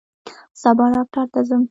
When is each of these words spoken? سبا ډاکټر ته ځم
سبا 0.61 0.85
ډاکټر 0.95 1.25
ته 1.33 1.39
ځم 1.47 1.61